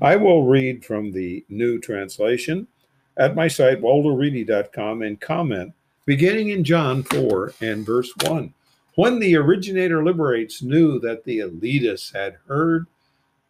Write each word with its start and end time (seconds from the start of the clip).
I 0.00 0.16
will 0.16 0.44
read 0.44 0.84
from 0.84 1.10
the 1.10 1.44
new 1.48 1.80
translation 1.80 2.68
at 3.16 3.34
my 3.34 3.48
site, 3.48 3.80
waldoreedy.com, 3.80 5.02
and 5.02 5.20
comment 5.20 5.74
beginning 6.06 6.50
in 6.50 6.64
John 6.64 7.02
4 7.02 7.54
and 7.60 7.84
verse 7.84 8.12
1. 8.24 8.54
When 8.94 9.18
the 9.18 9.36
originator 9.36 10.02
liberates 10.04 10.62
knew 10.62 10.98
that 11.00 11.24
the 11.24 11.40
elitists 11.40 12.14
had 12.14 12.36
heard 12.46 12.86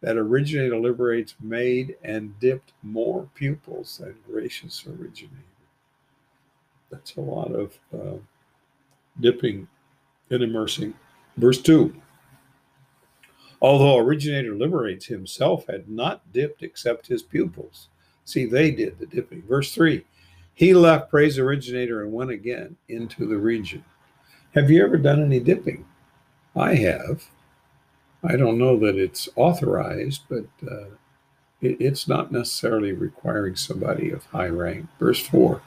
that 0.01 0.17
originator 0.17 0.77
liberates 0.77 1.35
made 1.41 1.95
and 2.03 2.39
dipped 2.39 2.73
more 2.83 3.27
pupils 3.35 3.97
than 3.97 4.15
gracious 4.29 4.85
originator. 4.87 5.35
That's 6.89 7.15
a 7.15 7.21
lot 7.21 7.51
of 7.51 7.77
uh, 7.93 8.17
dipping 9.19 9.67
and 10.29 10.43
immersing. 10.43 10.93
Verse 11.37 11.61
2 11.61 11.93
Although 13.61 13.97
originator 13.97 14.55
liberates 14.55 15.05
himself 15.05 15.67
had 15.67 15.89
not 15.89 16.31
dipped 16.31 16.63
except 16.63 17.07
his 17.07 17.21
pupils. 17.23 17.89
See, 18.23 18.45
they 18.45 18.71
did 18.71 18.99
the 18.99 19.05
dipping. 19.05 19.43
Verse 19.43 19.73
3 19.73 20.05
He 20.53 20.73
left 20.73 21.09
praise 21.09 21.37
originator 21.37 22.03
and 22.03 22.13
went 22.13 22.31
again 22.31 22.77
into 22.87 23.25
the 23.27 23.37
region. 23.37 23.83
Have 24.55 24.69
you 24.69 24.83
ever 24.83 24.97
done 24.97 25.21
any 25.23 25.39
dipping? 25.39 25.85
I 26.55 26.75
have. 26.75 27.25
I 28.23 28.35
don't 28.35 28.57
know 28.57 28.77
that 28.79 28.97
it's 28.97 29.29
authorized, 29.35 30.23
but 30.29 30.45
uh, 30.69 30.89
it, 31.61 31.77
it's 31.79 32.07
not 32.07 32.31
necessarily 32.31 32.91
requiring 32.91 33.55
somebody 33.55 34.11
of 34.11 34.25
high 34.25 34.47
rank. 34.47 34.87
Verse 34.99 35.19
4 35.19 35.61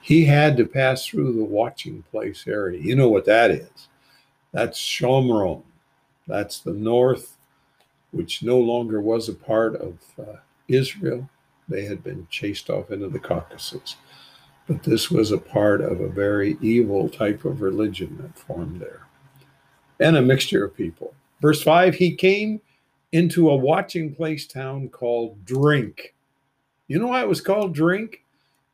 He 0.00 0.24
had 0.24 0.56
to 0.58 0.66
pass 0.66 1.06
through 1.06 1.32
the 1.32 1.44
watching 1.44 2.02
place 2.10 2.44
area. 2.46 2.80
You 2.80 2.96
know 2.96 3.08
what 3.08 3.24
that 3.24 3.50
is? 3.50 3.88
That's 4.52 4.78
Shomron. 4.78 5.62
That's 6.26 6.60
the 6.60 6.72
north, 6.72 7.36
which 8.10 8.42
no 8.42 8.58
longer 8.58 9.00
was 9.00 9.28
a 9.28 9.34
part 9.34 9.76
of 9.76 9.98
uh, 10.18 10.36
Israel. 10.68 11.28
They 11.68 11.84
had 11.84 12.02
been 12.02 12.26
chased 12.30 12.70
off 12.70 12.90
into 12.90 13.08
the 13.08 13.18
Caucasus. 13.18 13.96
But 14.66 14.82
this 14.82 15.10
was 15.10 15.30
a 15.30 15.38
part 15.38 15.80
of 15.80 16.00
a 16.00 16.08
very 16.08 16.56
evil 16.60 17.08
type 17.08 17.44
of 17.44 17.60
religion 17.60 18.18
that 18.20 18.38
formed 18.38 18.80
there 18.80 19.06
and 20.00 20.16
a 20.16 20.22
mixture 20.22 20.64
of 20.64 20.76
people. 20.76 21.14
Verse 21.40 21.62
5 21.62 21.94
He 21.94 22.14
came 22.14 22.60
into 23.12 23.48
a 23.50 23.56
watching 23.56 24.14
place 24.14 24.46
town 24.46 24.88
called 24.88 25.44
Drink. 25.44 26.14
You 26.88 26.98
know 26.98 27.08
why 27.08 27.22
it 27.22 27.28
was 27.28 27.40
called 27.40 27.74
Drink? 27.74 28.22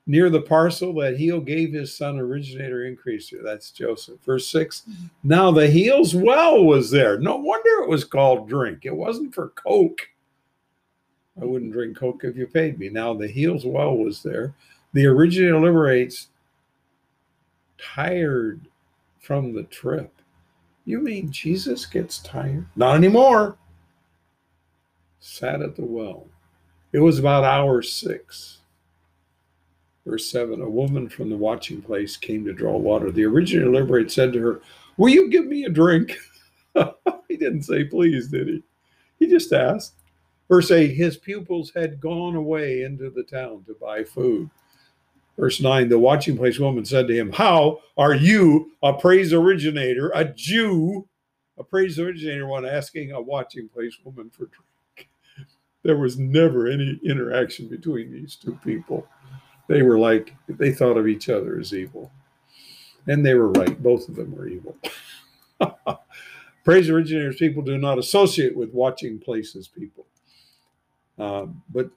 Near 0.06 0.30
the 0.30 0.42
parcel 0.42 0.92
that 0.94 1.16
Heel 1.16 1.40
gave 1.40 1.72
his 1.72 1.96
son 1.96 2.18
originator 2.18 2.80
increaser. 2.80 3.42
That's 3.42 3.70
Joseph. 3.70 4.20
Verse 4.24 4.48
6 4.48 4.80
mm-hmm. 4.80 5.06
Now 5.22 5.50
the 5.52 5.68
Heel's 5.68 6.14
well 6.14 6.64
was 6.64 6.90
there. 6.90 7.18
No 7.18 7.36
wonder 7.36 7.82
it 7.82 7.88
was 7.88 8.04
called 8.04 8.48
Drink. 8.48 8.80
It 8.84 8.96
wasn't 8.96 9.34
for 9.34 9.50
Coke. 9.50 10.08
I 11.40 11.44
wouldn't 11.44 11.72
drink 11.72 11.96
Coke 11.96 12.24
if 12.24 12.36
you 12.36 12.46
paid 12.46 12.78
me. 12.78 12.88
Now 12.88 13.14
the 13.14 13.28
Heel's 13.28 13.64
well 13.64 13.96
was 13.96 14.22
there. 14.22 14.54
The 14.92 15.06
originator 15.06 15.58
liberates 15.60 16.28
tired 17.78 18.66
from 19.20 19.54
the 19.54 19.62
trip 19.64 20.12
you 20.84 21.00
mean 21.00 21.30
Jesus 21.30 21.86
gets 21.86 22.18
tired? 22.18 22.66
Not 22.74 22.96
anymore. 22.96 23.56
Sat 25.20 25.62
at 25.62 25.76
the 25.76 25.84
well. 25.84 26.26
It 26.92 26.98
was 26.98 27.18
about 27.18 27.44
hour 27.44 27.82
six. 27.82 28.58
Verse 30.04 30.30
7 30.30 30.60
A 30.60 30.68
woman 30.68 31.08
from 31.08 31.30
the 31.30 31.36
watching 31.36 31.80
place 31.80 32.16
came 32.16 32.44
to 32.44 32.52
draw 32.52 32.76
water. 32.76 33.10
The 33.10 33.24
originator 33.24 33.70
liberate 33.70 34.10
said 34.10 34.32
to 34.32 34.40
her, 34.40 34.60
Will 34.96 35.10
you 35.10 35.30
give 35.30 35.46
me 35.46 35.64
a 35.64 35.70
drink? 35.70 36.16
he 37.28 37.36
didn't 37.36 37.62
say 37.62 37.84
please, 37.84 38.28
did 38.28 38.48
he? 38.48 38.62
He 39.18 39.26
just 39.26 39.52
asked. 39.52 39.94
Verse 40.48 40.70
8 40.70 40.88
His 40.88 41.16
pupils 41.16 41.72
had 41.74 42.00
gone 42.00 42.34
away 42.34 42.82
into 42.82 43.10
the 43.10 43.22
town 43.22 43.64
to 43.66 43.74
buy 43.80 44.04
food. 44.04 44.50
Verse 45.38 45.60
9 45.60 45.88
The 45.88 45.98
watching 45.98 46.36
place 46.36 46.58
woman 46.58 46.84
said 46.84 47.06
to 47.08 47.16
him, 47.16 47.32
How 47.32 47.80
are 47.96 48.14
you, 48.14 48.72
a 48.82 48.92
praise 48.92 49.32
originator, 49.32 50.10
a 50.14 50.24
Jew, 50.24 51.08
a 51.58 51.64
praise 51.64 51.98
originator, 51.98 52.46
one 52.46 52.66
asking 52.66 53.12
a 53.12 53.20
watching 53.20 53.68
place 53.68 53.96
woman 54.04 54.30
for 54.30 54.46
drink? 54.46 55.08
There 55.84 55.96
was 55.96 56.18
never 56.18 56.68
any 56.68 57.00
interaction 57.04 57.68
between 57.68 58.12
these 58.12 58.36
two 58.36 58.58
people. 58.64 59.06
They 59.72 59.80
were 59.80 59.98
like, 59.98 60.34
they 60.48 60.70
thought 60.70 60.98
of 60.98 61.08
each 61.08 61.30
other 61.30 61.58
as 61.58 61.72
evil. 61.72 62.12
And 63.06 63.24
they 63.24 63.32
were 63.32 63.48
right. 63.52 63.82
Both 63.82 64.06
of 64.06 64.16
them 64.16 64.36
were 64.36 64.46
evil. 64.46 64.76
praise 66.64 66.90
originators 66.90 67.36
people 67.36 67.62
do 67.62 67.78
not 67.78 67.98
associate 67.98 68.54
with 68.54 68.74
watching 68.74 69.18
places 69.18 69.68
people. 69.68 70.04
Um, 71.18 71.62
but 71.72 71.88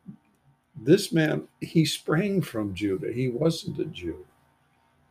this 0.73 1.11
man, 1.11 1.49
he 1.59 1.83
sprang 1.83 2.41
from 2.41 2.73
Judah. 2.73 3.11
He 3.11 3.27
wasn't 3.27 3.79
a 3.79 3.85
Jew, 3.85 4.25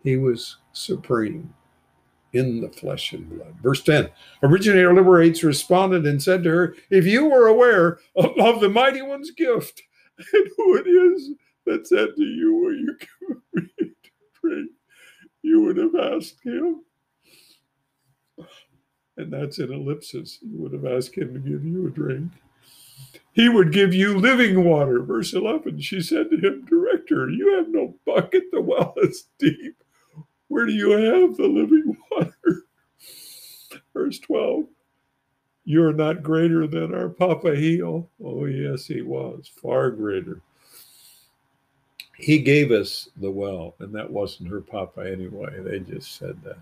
he 0.02 0.16
was 0.16 0.56
supreme 0.72 1.52
in 2.32 2.62
the 2.62 2.70
flesh 2.70 3.12
and 3.12 3.28
blood. 3.28 3.56
Verse 3.62 3.82
10 3.82 4.08
Originator 4.42 4.94
Liberates 4.94 5.44
responded 5.44 6.06
and 6.06 6.22
said 6.22 6.42
to 6.44 6.50
her, 6.50 6.76
If 6.88 7.04
you 7.04 7.26
were 7.26 7.46
aware 7.46 7.98
of, 8.16 8.31
of 8.38 8.60
the 8.62 8.70
mighty 8.70 9.02
one's 9.02 9.32
gift 9.32 9.82
and 10.32 10.48
who 10.56 10.78
it 10.78 10.86
is 10.86 11.32
that 11.66 11.86
said 11.86 12.10
to 12.16 12.22
you, 12.22 12.54
Will 12.54 12.75
you 12.75 12.97
give 13.28 13.38
me 13.54 13.70
to 13.78 14.10
drink? 14.42 14.70
You 15.42 15.62
would 15.62 15.76
have 15.76 15.94
asked 15.94 16.42
him. 16.44 16.82
And 19.16 19.32
that's 19.32 19.58
an 19.58 19.72
ellipsis. 19.72 20.38
You 20.42 20.58
would 20.60 20.72
have 20.72 20.86
asked 20.86 21.16
him 21.16 21.34
to 21.34 21.41
give 21.41 21.64
you 21.64 21.86
a 21.86 21.91
drink. 21.91 22.32
He 23.32 23.48
would 23.48 23.72
give 23.72 23.92
you 23.92 24.19
living 24.19 24.64
water. 24.64 25.02
Verse 25.02 25.32
11, 25.32 25.80
she 25.80 26.00
said 26.00 26.30
to 26.30 26.36
him, 26.36 26.64
Director, 26.64 27.28
you 27.28 27.56
have 27.56 27.69
no 27.69 27.96
bucket. 28.06 28.44
The 28.52 28.60
well 28.60 28.94
is 28.98 29.26
deep. 29.38 29.82
Where 30.48 30.66
do 30.66 30.72
you 30.72 30.91
have 30.92 31.36
the 31.36 31.48
living 31.48 31.96
water? 32.10 32.62
Verse 33.92 34.19
12, 34.20 34.64
you're 35.64 35.92
not 35.92 36.22
greater 36.22 36.66
than 36.66 36.94
our 36.94 37.08
Papa 37.08 37.56
Heel. 37.56 38.10
Oh, 38.22 38.44
yes, 38.44 38.86
he 38.86 39.02
was, 39.02 39.50
far 39.60 39.91
greater. 39.91 40.42
He 42.16 42.38
gave 42.38 42.70
us 42.70 43.08
the 43.16 43.30
well, 43.30 43.75
and 43.80 43.94
that 43.94 44.10
wasn't 44.10 44.50
her 44.50 44.60
Papa 44.60 45.10
anyway. 45.10 45.60
They 45.60 45.80
just 45.80 46.16
said 46.16 46.41
that. 46.44 46.58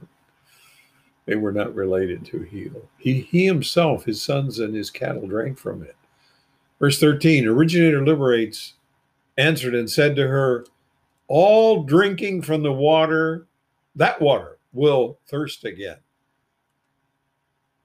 They 1.27 1.37
were 1.37 1.53
not 1.53 1.75
related 1.75 2.25
to 2.27 2.43
Heel. 2.43 2.89
He, 2.99 3.21
he 3.21 3.47
himself, 3.47 4.05
his 4.05 4.21
sons, 4.21 4.59
and 4.59 4.75
his 4.75 4.91
cattle 4.91 5.27
drank 5.27 5.59
from 5.59 5.83
it. 5.83 5.95
Verse 6.81 6.99
13 6.99 7.47
Originator 7.47 8.05
liberates, 8.05 8.75
answered 9.39 9.75
and 9.75 9.89
said 9.89 10.17
to 10.17 10.27
her, 10.27 10.67
All 11.29 11.85
drinking 11.85 12.43
from 12.43 12.63
the 12.63 12.73
water, 12.73 13.47
that 13.95 14.21
water 14.21 14.59
will 14.73 15.19
thirst 15.29 15.65
again. 15.65 15.99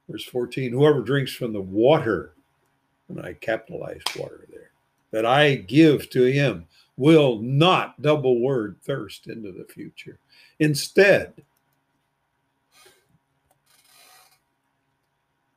Verse 0.09 0.23
14 0.23 0.71
Whoever 0.71 1.01
drinks 1.01 1.33
from 1.33 1.53
the 1.53 1.61
water, 1.61 2.33
and 3.09 3.21
I 3.21 3.33
capitalized 3.33 4.15
water 4.17 4.47
there, 4.51 4.71
that 5.11 5.25
I 5.25 5.55
give 5.55 6.09
to 6.11 6.23
him 6.25 6.65
will 6.97 7.39
not 7.39 8.01
double 8.01 8.41
word 8.41 8.77
thirst 8.81 9.27
into 9.27 9.51
the 9.51 9.65
future. 9.65 10.19
Instead, 10.59 11.33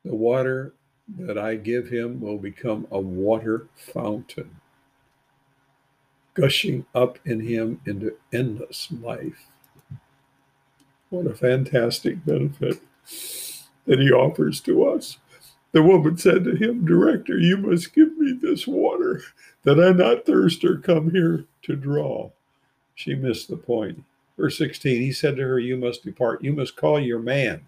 the 0.04 0.14
water 0.14 0.74
that 1.18 1.38
I 1.38 1.56
give 1.56 1.88
him 1.88 2.20
will 2.20 2.38
become 2.38 2.86
a 2.90 3.00
water 3.00 3.68
fountain, 3.74 4.56
gushing 6.34 6.86
up 6.94 7.18
in 7.24 7.40
him 7.40 7.80
into 7.86 8.16
endless 8.32 8.88
life. 9.00 9.46
What 11.08 11.26
a 11.26 11.34
fantastic 11.34 12.24
benefit 12.24 12.80
that 13.86 13.98
he 13.98 14.12
offers 14.12 14.60
to 14.60 14.88
us. 14.88 15.18
The 15.72 15.82
woman 15.82 16.16
said 16.16 16.44
to 16.44 16.56
him, 16.56 16.84
Director, 16.84 17.38
you 17.38 17.56
must 17.56 17.94
give 17.94 18.16
me 18.16 18.32
this 18.32 18.66
water 18.66 19.22
that 19.62 19.78
I 19.78 19.92
not 19.92 20.26
thirst 20.26 20.64
or 20.64 20.78
come 20.78 21.10
here 21.10 21.46
to 21.62 21.76
draw. 21.76 22.30
She 22.94 23.14
missed 23.14 23.48
the 23.48 23.56
point. 23.56 24.02
Verse 24.36 24.58
16, 24.58 25.00
he 25.00 25.12
said 25.12 25.36
to 25.36 25.42
her, 25.42 25.58
You 25.58 25.76
must 25.76 26.04
depart. 26.04 26.42
You 26.42 26.52
must 26.52 26.76
call 26.76 26.98
your 26.98 27.20
man. 27.20 27.66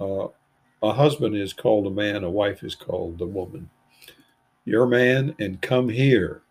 Uh, 0.00 0.28
a 0.82 0.92
husband 0.92 1.34
is 1.34 1.52
called 1.52 1.86
a 1.86 1.90
man, 1.90 2.24
a 2.24 2.30
wife 2.30 2.62
is 2.62 2.74
called 2.74 3.20
a 3.20 3.26
woman. 3.26 3.70
Your 4.64 4.86
man, 4.86 5.34
and 5.38 5.62
come 5.62 5.88
here. 5.88 6.42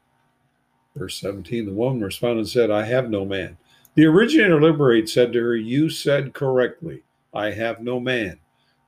Verse 0.95 1.19
17 1.21 1.65
The 1.65 1.73
woman 1.73 2.01
responded 2.01 2.39
and 2.39 2.49
said, 2.49 2.71
I 2.71 2.83
have 2.85 3.09
no 3.09 3.25
man. 3.25 3.57
The 3.93 4.05
originator 4.05 4.59
liberate 4.61 5.07
said 5.07 5.33
to 5.33 5.41
her, 5.41 5.55
You 5.55 5.89
said 5.89 6.33
correctly, 6.33 7.03
I 7.33 7.51
have 7.51 7.81
no 7.81 7.99
man. 7.99 8.39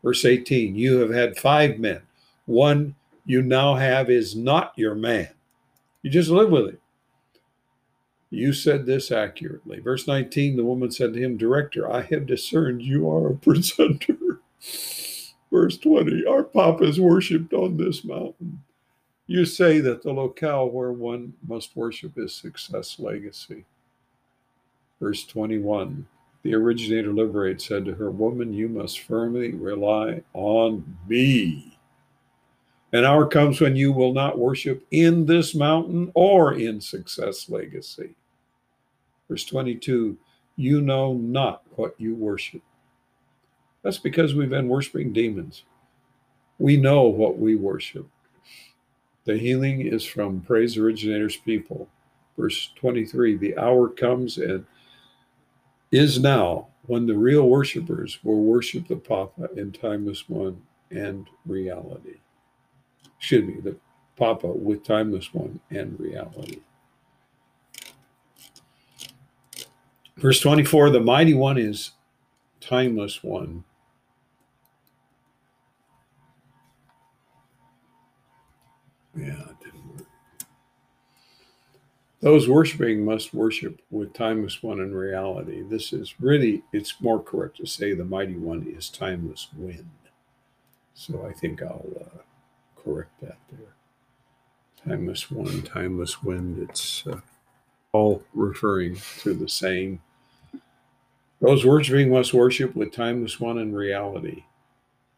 Verse 0.04 0.26
18 0.26 0.76
You 0.76 1.00
have 1.00 1.12
had 1.12 1.38
five 1.38 1.80
men. 1.80 2.02
One 2.46 2.96
you 3.26 3.42
now 3.42 3.76
have 3.76 4.10
is 4.10 4.36
not 4.36 4.74
your 4.76 4.96
man. 4.96 5.30
You 6.02 6.10
just 6.10 6.30
live 6.30 6.50
with 6.50 6.68
it. 6.68 6.82
You 8.30 8.54
said 8.54 8.86
this 8.86 9.12
accurately. 9.12 9.80
Verse 9.80 10.08
19 10.08 10.56
The 10.56 10.64
woman 10.64 10.92
said 10.92 11.14
to 11.14 11.20
him, 11.20 11.38
Director, 11.38 11.92
I 11.92 12.02
have 12.04 12.26
discerned 12.26 12.82
you 12.82 13.10
are 13.10 13.30
a 13.30 13.36
presenter. 13.36 14.40
Verse 15.52 15.78
20 15.78 16.26
Our 16.26 16.44
Papa 16.44 16.84
is 16.84 17.00
worshipped 17.00 17.54
on 17.54 17.78
this 17.78 18.04
mountain, 18.04 18.64
You 19.28 19.46
say 19.46 19.80
that 19.80 20.04
the 20.04 20.14
locale 20.14 20.70
where 20.70 20.92
one 20.92 21.34
must 21.48 21.76
worship 21.76 22.18
is 22.18 22.34
Success 22.34 23.00
Legacy. 23.00 23.66
Verse 25.00 25.26
21 25.26 26.08
The 26.44 26.54
originator 26.56 27.12
Liberate 27.12 27.62
said 27.62 27.86
to 27.86 27.94
her, 27.96 28.12
Woman, 28.12 28.54
you 28.54 28.70
must 28.70 29.02
firmly 29.02 29.52
rely 29.54 30.22
on 30.34 30.98
me. 31.08 31.78
An 32.92 33.06
hour 33.06 33.28
comes 33.28 33.62
when 33.62 33.76
you 33.76 33.92
will 33.92 34.14
not 34.14 34.40
worship 34.40 34.86
in 34.90 35.26
this 35.26 35.54
mountain 35.54 36.12
or 36.16 36.54
in 36.54 36.82
Success 36.82 37.50
Legacy. 37.50 38.16
Verse 39.28 39.44
22 39.46 40.18
You 40.56 40.82
know 40.82 41.14
not 41.14 41.64
what 41.76 41.94
you 42.00 42.16
worship. 42.16 42.62
That's 43.84 44.00
because 44.00 44.34
we've 44.34 44.50
been 44.50 44.68
worshiping 44.68 45.14
demons. 45.14 45.64
We 46.58 46.78
know 46.78 47.04
what 47.04 47.38
we 47.38 47.56
worship. 47.56 48.08
The 49.26 49.38
healing 49.38 49.82
is 49.82 50.04
from 50.04 50.42
Praise 50.42 50.78
Originator's 50.78 51.38
people. 51.38 51.88
Verse 52.38 52.72
23 52.76 53.38
The 53.38 53.58
hour 53.58 53.90
comes 53.90 54.38
and 54.38 54.66
is 55.92 56.20
now 56.20 56.68
when 56.84 57.06
the 57.06 57.18
real 57.18 57.48
worshipers 57.48 58.20
will 58.24 58.42
worship 58.44 58.88
the 58.88 58.96
Papa 58.96 59.50
in 59.56 59.72
timeless 59.72 60.28
one 60.28 60.62
and 60.92 61.28
reality. 61.46 62.16
Excuse 63.20 63.48
me, 63.48 63.62
the 63.62 63.76
Papa 64.16 64.48
with 64.48 64.84
timeless 64.84 65.34
one 65.34 65.60
and 65.70 66.00
reality. 66.00 66.62
Verse 70.18 70.40
24 70.40 70.90
The 70.90 71.00
mighty 71.00 71.34
one 71.34 71.58
is 71.58 71.92
timeless 72.60 73.24
one. 73.24 73.64
Yeah. 79.16 79.59
Those 82.22 82.50
worshiping 82.50 83.06
must 83.06 83.34
worship 83.34 83.82
with 83.90 84.14
timeless 84.14 84.62
one 84.62 84.80
in 84.80 84.94
reality. 84.94 85.64
This 85.64 85.94
is 85.94 86.20
really, 86.20 86.64
it's 86.74 87.00
more 87.00 87.22
correct 87.22 87.58
to 87.58 87.66
say 87.66 87.94
the 87.94 88.04
mighty 88.04 88.36
one 88.36 88.68
is 88.68 88.90
timeless 88.90 89.48
wind. 89.56 89.90
So 90.94 91.26
I 91.26 91.32
think 91.32 91.62
I'll 91.62 91.86
uh, 91.98 92.20
correct 92.76 93.22
that 93.22 93.38
there. 93.50 93.74
Timeless 94.86 95.32
one, 95.32 95.62
timeless 95.62 96.22
wind. 96.22 96.68
It's 96.70 97.08
uh, 97.08 97.22
all 97.94 98.24
referring 98.34 98.98
to 99.20 99.34
the 99.34 99.48
same. 99.48 100.02
Those 101.40 101.66
worshiping 101.66 102.10
must 102.12 102.34
worship 102.34 102.76
with 102.76 102.92
timeless 102.92 103.40
one 103.40 103.58
in 103.58 103.74
reality. 103.74 104.44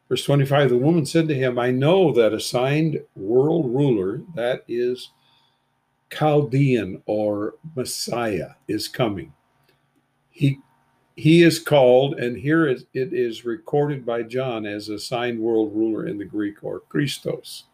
Verse 0.07 0.23
25 0.23 0.69
The 0.69 0.77
woman 0.77 1.07
said 1.07 1.27
to 1.29 1.35
him, 1.35 1.57
I 1.57 1.71
know 1.71 2.11
that 2.11 2.31
assigned 2.31 3.01
world 3.15 3.73
ruler, 3.73 4.21
that 4.35 4.63
is 4.67 5.09
Chaldean 6.11 7.01
or 7.05 7.55
Messiah, 7.75 8.51
is 8.67 8.87
coming. 8.87 9.33
He 10.29 10.59
he 11.15 11.43
is 11.43 11.59
called, 11.59 12.15
and 12.19 12.37
here 12.37 12.67
it 12.67 12.85
is 12.93 13.45
recorded 13.45 14.05
by 14.05 14.23
John 14.23 14.65
as 14.65 14.89
a 14.89 14.95
assigned 14.95 15.39
world 15.39 15.75
ruler 15.75 16.07
in 16.07 16.17
the 16.17 16.25
Greek 16.25 16.63
or 16.63 16.79
Christos. 16.79 17.65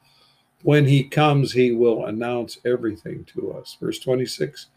When 0.64 0.86
he 0.86 1.04
comes, 1.04 1.54
he 1.54 1.72
will 1.72 2.06
announce 2.08 2.58
everything 2.66 3.26
to 3.36 3.54
us. 3.54 3.78
Verse 3.80 4.00
26 4.00 4.68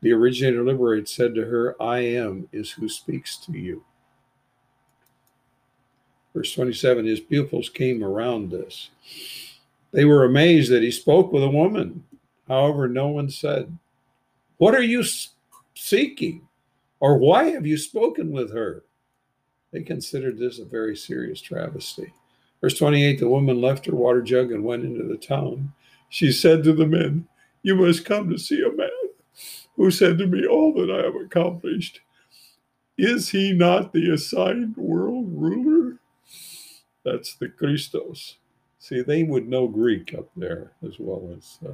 The 0.00 0.12
originator 0.12 0.64
liberated 0.64 1.08
said 1.08 1.34
to 1.36 1.46
her, 1.46 1.80
I 1.80 2.00
am 2.00 2.48
is 2.52 2.70
who 2.70 2.88
speaks 2.88 3.36
to 3.38 3.52
you. 3.52 3.84
Verse 6.34 6.52
27 6.52 7.06
His 7.06 7.20
pupils 7.20 7.68
came 7.68 8.02
around 8.02 8.50
this. 8.50 8.90
They 9.92 10.04
were 10.04 10.24
amazed 10.24 10.72
that 10.72 10.82
he 10.82 10.90
spoke 10.90 11.32
with 11.32 11.44
a 11.44 11.50
woman. 11.50 12.04
However, 12.52 12.86
no 12.86 13.08
one 13.08 13.30
said, 13.30 13.78
What 14.58 14.74
are 14.74 14.82
you 14.82 15.02
seeking? 15.74 16.46
Or 17.00 17.16
why 17.16 17.44
have 17.44 17.66
you 17.66 17.78
spoken 17.78 18.30
with 18.30 18.52
her? 18.52 18.84
They 19.72 19.82
considered 19.82 20.38
this 20.38 20.58
a 20.58 20.66
very 20.66 20.94
serious 20.94 21.40
travesty. 21.40 22.12
Verse 22.60 22.76
28 22.76 23.20
The 23.20 23.28
woman 23.28 23.62
left 23.62 23.86
her 23.86 23.94
water 23.94 24.20
jug 24.20 24.52
and 24.52 24.62
went 24.62 24.84
into 24.84 25.02
the 25.02 25.16
town. 25.16 25.72
She 26.10 26.30
said 26.30 26.62
to 26.64 26.74
the 26.74 26.86
men, 26.86 27.26
You 27.62 27.74
must 27.74 28.04
come 28.04 28.28
to 28.28 28.38
see 28.38 28.60
a 28.60 28.70
man 28.70 28.90
who 29.76 29.90
said 29.90 30.18
to 30.18 30.26
me 30.26 30.46
all 30.46 30.74
that 30.74 30.90
I 30.90 31.04
have 31.04 31.16
accomplished. 31.16 32.02
Is 32.98 33.30
he 33.30 33.54
not 33.54 33.94
the 33.94 34.12
assigned 34.12 34.76
world 34.76 35.28
ruler? 35.32 36.00
That's 37.02 37.34
the 37.34 37.48
Christos. 37.48 38.36
See, 38.78 39.00
they 39.00 39.22
would 39.22 39.48
know 39.48 39.68
Greek 39.68 40.12
up 40.12 40.28
there 40.36 40.72
as 40.86 40.98
well 40.98 41.34
as 41.34 41.58
uh, 41.66 41.72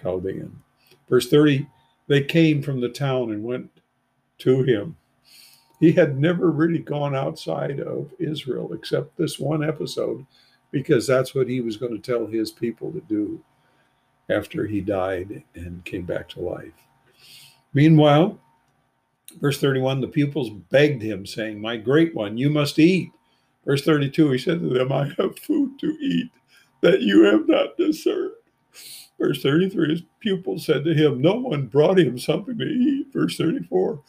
Chaldean. 0.00 0.62
Verse 1.08 1.28
30 1.28 1.66
They 2.06 2.22
came 2.22 2.62
from 2.62 2.80
the 2.80 2.88
town 2.88 3.30
and 3.30 3.42
went 3.42 3.70
to 4.38 4.62
him. 4.62 4.96
He 5.78 5.92
had 5.92 6.18
never 6.18 6.50
really 6.50 6.78
gone 6.78 7.14
outside 7.14 7.80
of 7.80 8.12
Israel 8.18 8.72
except 8.74 9.16
this 9.16 9.38
one 9.38 9.64
episode 9.64 10.26
because 10.70 11.06
that's 11.06 11.34
what 11.34 11.48
he 11.48 11.60
was 11.60 11.76
going 11.76 11.92
to 11.92 11.98
tell 11.98 12.26
his 12.26 12.50
people 12.50 12.92
to 12.92 13.00
do 13.00 13.42
after 14.28 14.66
he 14.66 14.80
died 14.80 15.42
and 15.54 15.84
came 15.84 16.04
back 16.04 16.28
to 16.28 16.40
life. 16.40 16.72
Meanwhile, 17.72 18.38
verse 19.40 19.60
31 19.60 20.00
the 20.00 20.08
pupils 20.08 20.50
begged 20.70 21.02
him, 21.02 21.26
saying, 21.26 21.60
My 21.60 21.76
great 21.76 22.14
one, 22.14 22.36
you 22.36 22.50
must 22.50 22.78
eat. 22.78 23.10
Verse 23.64 23.82
32 23.84 24.30
he 24.30 24.38
said 24.38 24.60
to 24.60 24.68
them, 24.68 24.92
I 24.92 25.12
have 25.18 25.38
food 25.38 25.78
to 25.80 25.96
eat 26.00 26.30
that 26.82 27.00
you 27.00 27.24
have 27.24 27.48
not 27.48 27.76
discerned. 27.76 28.32
Verse 29.20 29.42
33 29.42 29.90
his 29.90 30.02
pupils 30.18 30.64
said 30.64 30.84
to 30.84 30.94
him, 30.94 31.20
No 31.20 31.34
one 31.34 31.66
brought 31.66 31.98
him 31.98 32.18
something 32.18 32.56
to 32.58 32.64
eat. 32.64 33.12
Verse 33.12 33.36
34 33.36 34.02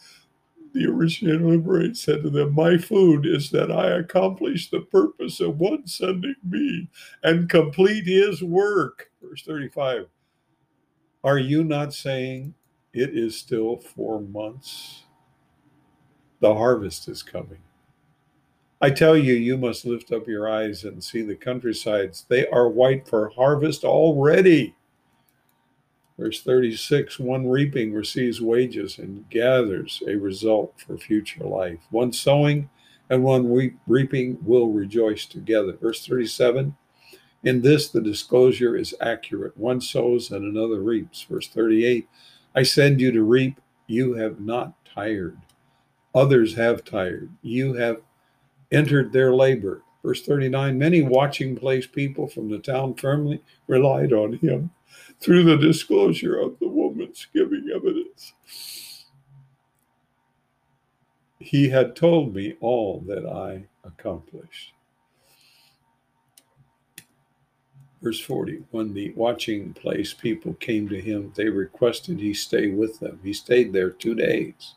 the 0.72 0.86
originator 0.86 1.46
liberator 1.46 1.94
said 1.94 2.22
to 2.22 2.30
them, 2.30 2.54
My 2.54 2.78
food 2.78 3.26
is 3.26 3.50
that 3.50 3.70
I 3.70 3.90
accomplish 3.90 4.70
the 4.70 4.80
purpose 4.80 5.40
of 5.40 5.58
one 5.58 5.86
sending 5.86 6.36
me 6.42 6.88
and 7.22 7.48
complete 7.48 8.06
his 8.06 8.42
work. 8.42 9.10
Verse 9.22 9.42
35 9.42 10.06
Are 11.22 11.38
you 11.38 11.62
not 11.62 11.92
saying 11.92 12.54
it 12.92 13.10
is 13.10 13.36
still 13.36 13.76
four 13.76 14.20
months? 14.20 15.02
The 16.40 16.54
harvest 16.54 17.08
is 17.08 17.22
coming. 17.22 17.60
I 18.80 18.90
tell 18.90 19.16
you, 19.16 19.34
you 19.34 19.56
must 19.56 19.84
lift 19.84 20.10
up 20.10 20.26
your 20.26 20.50
eyes 20.50 20.82
and 20.82 21.04
see 21.04 21.22
the 21.22 21.36
countrysides. 21.36 22.24
They 22.28 22.48
are 22.48 22.68
white 22.68 23.06
for 23.06 23.28
harvest 23.28 23.84
already. 23.84 24.74
Verse 26.22 26.40
36 26.40 27.18
One 27.18 27.48
reaping 27.48 27.92
receives 27.92 28.40
wages 28.40 28.96
and 28.96 29.28
gathers 29.28 30.04
a 30.06 30.14
result 30.14 30.72
for 30.78 30.96
future 30.96 31.42
life. 31.42 31.80
One 31.90 32.12
sowing 32.12 32.70
and 33.10 33.24
one 33.24 33.76
reaping 33.88 34.38
will 34.44 34.68
rejoice 34.68 35.26
together. 35.26 35.72
Verse 35.72 36.06
37 36.06 36.76
In 37.42 37.62
this, 37.62 37.88
the 37.88 38.00
disclosure 38.00 38.76
is 38.76 38.94
accurate. 39.00 39.56
One 39.56 39.80
sows 39.80 40.30
and 40.30 40.44
another 40.44 40.80
reaps. 40.80 41.22
Verse 41.22 41.48
38 41.48 42.08
I 42.54 42.62
send 42.62 43.00
you 43.00 43.10
to 43.10 43.24
reap. 43.24 43.60
You 43.88 44.14
have 44.14 44.38
not 44.38 44.74
tired. 44.84 45.38
Others 46.14 46.54
have 46.54 46.84
tired. 46.84 47.30
You 47.42 47.74
have 47.74 48.00
entered 48.70 49.12
their 49.12 49.34
labor. 49.34 49.82
Verse 50.02 50.22
39 50.22 50.78
Many 50.78 51.02
watching 51.02 51.56
place 51.56 51.86
people 51.86 52.26
from 52.28 52.48
the 52.48 52.58
town 52.58 52.94
firmly 52.94 53.42
relied 53.68 54.12
on 54.12 54.34
him 54.34 54.70
through 55.20 55.44
the 55.44 55.56
disclosure 55.56 56.38
of 56.38 56.58
the 56.58 56.68
woman's 56.68 57.26
giving 57.32 57.68
evidence. 57.74 58.32
He 61.38 61.68
had 61.68 61.96
told 61.96 62.34
me 62.34 62.56
all 62.60 63.00
that 63.06 63.26
I 63.26 63.66
accomplished. 63.84 64.74
Verse 68.02 68.20
40 68.20 68.64
When 68.70 68.94
the 68.94 69.12
watching 69.12 69.72
place 69.72 70.12
people 70.12 70.54
came 70.54 70.88
to 70.88 71.00
him, 71.00 71.32
they 71.36 71.48
requested 71.48 72.18
he 72.18 72.34
stay 72.34 72.68
with 72.68 72.98
them. 72.98 73.20
He 73.22 73.32
stayed 73.32 73.72
there 73.72 73.90
two 73.90 74.14
days. 74.14 74.74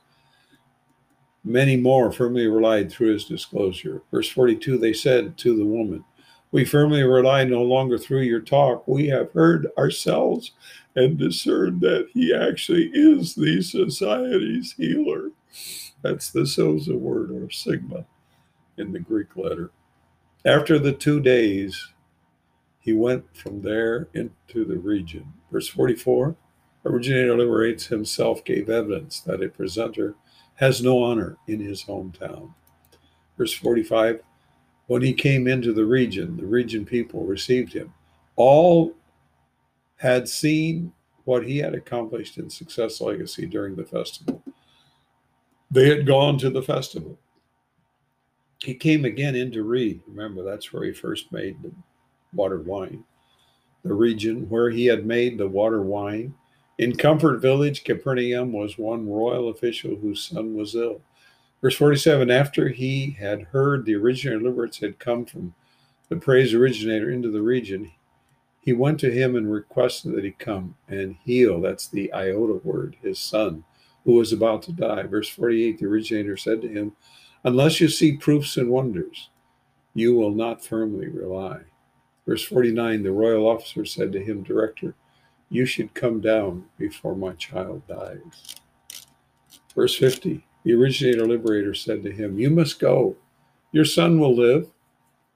Many 1.46 1.78
more 1.78 2.12
firmly 2.12 2.48
relied 2.48 2.92
through 2.92 3.14
his 3.14 3.26
disclosure. 3.26 4.02
Verse 4.12 4.28
42 4.28 4.78
They 4.80 4.94
said 4.94 5.38
to 5.38 5.56
the 5.56 5.66
woman, 5.66 6.04
we 6.52 6.66
firmly 6.66 7.04
rely 7.04 7.44
no 7.44 7.62
longer 7.62 7.98
through 7.98 8.22
your 8.22 8.40
talk. 8.40 8.88
We 8.88 9.08
have 9.08 9.34
heard 9.34 9.68
ourselves 9.78 10.54
and 10.96 11.18
discerned 11.18 11.82
that 11.82 12.08
he 12.14 12.34
actually 12.34 12.92
is 12.94 13.36
the 13.36 13.62
society's 13.62 14.74
healer. 14.74 15.32
That's 16.02 16.30
the 16.32 16.48
Sosa 16.48 16.96
word 16.96 17.32
or 17.32 17.50
sigma 17.50 18.06
in 18.78 18.94
the 18.94 19.00
Greek 19.00 19.36
letter. 19.36 19.72
After 20.46 20.80
the 20.80 20.94
two 20.94 21.20
days, 21.20 21.92
he 22.80 22.94
went 22.94 23.36
from 23.36 23.62
there 23.62 24.08
into 24.14 24.64
the 24.64 24.78
region. 24.78 25.34
Verse 25.52 25.68
44 25.68 26.38
Originator 26.86 27.38
liberates 27.38 27.88
himself 27.88 28.46
gave 28.46 28.70
evidence 28.70 29.20
that 29.20 29.44
a 29.44 29.50
presenter 29.50 30.16
has 30.56 30.82
no 30.82 31.04
honor 31.04 31.38
in 31.48 31.60
his 31.60 31.84
hometown. 31.84 32.54
Verse 33.38 33.54
45 33.54 34.22
when 34.88 35.02
he 35.02 35.14
came 35.14 35.48
into 35.48 35.74
the 35.74 35.86
region, 35.86 36.38
the 36.38 36.46
region 36.46 36.86
people 36.86 37.26
received 37.26 37.74
him. 37.74 37.94
All 38.36 38.94
had 39.98 40.30
seen 40.30 40.94
what 41.24 41.46
he 41.46 41.58
had 41.58 41.74
accomplished 41.74 42.38
in 42.38 42.50
Success 42.50 43.02
Legacy 43.02 43.48
during 43.48 43.76
the 43.76 43.86
festival. 43.86 44.44
They 45.72 45.90
had 45.90 46.06
gone 46.06 46.38
to 46.40 46.52
the 46.52 46.62
festival. 46.62 47.18
He 48.60 48.76
came 48.76 49.06
again 49.06 49.36
into 49.36 49.64
Reed. 49.64 50.02
Remember, 50.08 50.44
that's 50.44 50.72
where 50.72 50.84
he 50.84 50.94
first 50.94 51.32
made 51.32 51.62
the 51.62 51.72
water 52.34 52.60
wine. 52.60 53.04
The 53.84 53.94
region 53.94 54.48
where 54.50 54.70
he 54.70 54.86
had 54.86 55.06
made 55.06 55.38
the 55.38 55.48
water 55.48 55.82
wine. 55.82 56.34
In 56.78 56.98
Comfort 56.98 57.40
Village, 57.40 57.86
Capernaum 57.86 58.52
was 58.52 58.78
one 58.78 59.08
royal 59.08 59.48
official 59.48 59.96
whose 59.96 60.22
son 60.22 60.56
was 60.56 60.76
ill. 60.76 61.02
Verse 61.62 61.78
47 61.78 62.30
After 62.30 62.68
he 62.68 63.12
had 63.12 63.44
heard 63.44 63.86
the 63.86 63.96
originator 63.96 64.42
liberates 64.42 64.80
had 64.80 65.00
come 65.00 65.26
from 65.26 65.54
the 66.10 66.18
praise 66.18 66.54
originator 66.54 67.10
into 67.10 67.32
the 67.32 67.42
region, 67.42 67.92
he 68.60 68.74
went 68.74 69.00
to 69.00 69.12
him 69.12 69.38
and 69.38 69.50
requested 69.50 70.14
that 70.16 70.26
he 70.26 70.32
come 70.32 70.76
and 70.90 71.16
heal. 71.24 71.62
That's 71.62 71.88
the 71.88 72.12
iota 72.12 72.60
word, 72.64 72.98
his 73.02 73.20
son, 73.20 73.64
who 74.04 74.14
was 74.14 74.34
about 74.34 74.62
to 74.64 74.74
die. 74.74 75.04
Verse 75.04 75.30
48 75.30 75.80
The 75.80 75.86
originator 75.86 76.36
said 76.36 76.62
to 76.62 76.68
him, 76.68 76.92
Unless 77.46 77.80
you 77.80 77.88
see 77.88 78.18
proofs 78.18 78.58
and 78.58 78.70
wonders, 78.70 79.30
you 79.94 80.14
will 80.14 80.32
not 80.32 80.66
firmly 80.66 81.08
rely. 81.08 81.62
Verse 82.28 82.44
49 82.44 83.02
The 83.04 83.12
royal 83.14 83.48
officer 83.48 83.86
said 83.86 84.12
to 84.12 84.20
him, 84.20 84.44
Director, 84.44 84.94
you 85.50 85.66
should 85.66 85.94
come 85.94 86.22
down 86.22 86.66
before 86.78 87.16
my 87.16 87.34
child 87.34 87.84
dies. 87.88 88.56
Verse 89.76 89.96
50 89.96 90.46
The 90.64 90.74
originator 90.74 91.26
liberator 91.26 91.74
said 91.74 92.04
to 92.04 92.12
him, 92.12 92.40
You 92.40 92.50
must 92.50 92.80
go. 92.80 93.16
Your 93.72 93.86
son 93.86 94.20
will 94.20 94.36
live. 94.36 94.70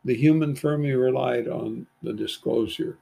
The 0.05 0.15
human 0.15 0.55
firmly 0.55 0.93
relied 0.93 1.47
on 1.47 1.87
the 2.01 2.13
disclosure. 2.13 2.97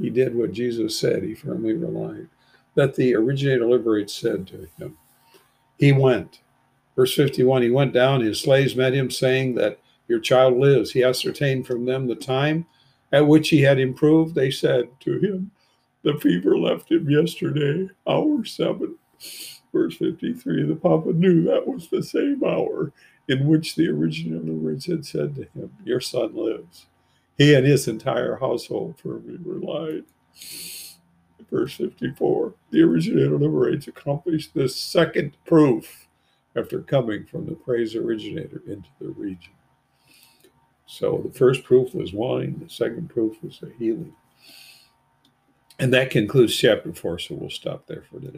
He 0.00 0.10
did 0.10 0.34
what 0.34 0.52
Jesus 0.52 0.98
said, 0.98 1.22
he 1.22 1.34
firmly 1.34 1.74
relied. 1.74 2.28
That 2.74 2.94
the 2.94 3.14
originator 3.14 3.66
liberator 3.66 4.08
said 4.08 4.46
to 4.48 4.68
him. 4.78 4.96
He 5.78 5.92
went. 5.92 6.40
Verse 6.96 7.14
51 7.14 7.62
He 7.62 7.70
went 7.70 7.92
down, 7.92 8.20
his 8.22 8.40
slaves 8.40 8.74
met 8.74 8.94
him, 8.94 9.10
saying 9.10 9.54
that 9.56 9.78
your 10.08 10.20
child 10.20 10.56
lives. 10.56 10.92
He 10.92 11.04
ascertained 11.04 11.66
from 11.66 11.84
them 11.84 12.06
the 12.06 12.14
time 12.14 12.66
at 13.12 13.26
which 13.26 13.50
he 13.50 13.62
had 13.62 13.78
improved. 13.78 14.34
They 14.34 14.50
said 14.50 14.88
to 15.00 15.18
him, 15.18 15.50
The 16.02 16.18
fever 16.18 16.58
left 16.58 16.90
him 16.90 17.08
yesterday, 17.08 17.88
hour 18.06 18.44
seven. 18.44 18.96
Verse 19.72 19.96
53 19.96 20.64
The 20.66 20.76
Papa 20.76 21.12
knew 21.12 21.42
that 21.44 21.66
was 21.66 21.88
the 21.88 22.02
same 22.02 22.42
hour 22.44 22.92
in 23.28 23.46
which 23.46 23.76
the 23.76 23.88
original 23.88 24.42
words 24.42 24.86
had 24.86 25.06
said 25.06 25.34
to 25.36 25.42
him, 25.54 25.72
Your 25.84 26.00
son 26.00 26.34
lives. 26.34 26.86
He 27.38 27.54
and 27.54 27.66
his 27.66 27.88
entire 27.88 28.36
household 28.36 28.98
firmly 28.98 29.38
relied. 29.42 30.04
Verse 31.50 31.76
54 31.76 32.54
The 32.70 32.82
originator 32.82 33.38
liberates 33.38 33.88
accomplished 33.88 34.54
this 34.54 34.76
second 34.76 35.36
proof 35.46 36.08
after 36.56 36.80
coming 36.80 37.24
from 37.24 37.46
the 37.46 37.54
praise 37.54 37.94
originator 37.94 38.62
into 38.66 38.88
the 39.00 39.08
region. 39.08 39.52
So 40.86 41.22
the 41.24 41.32
first 41.32 41.64
proof 41.64 41.94
was 41.94 42.12
wine, 42.12 42.60
the 42.62 42.68
second 42.68 43.08
proof 43.08 43.42
was 43.42 43.62
a 43.62 43.70
healing. 43.78 44.14
And 45.78 45.92
that 45.92 46.10
concludes 46.10 46.56
chapter 46.56 46.92
four, 46.92 47.18
so 47.18 47.34
we'll 47.34 47.50
stop 47.50 47.86
there 47.86 48.02
for 48.10 48.20
today. 48.20 48.30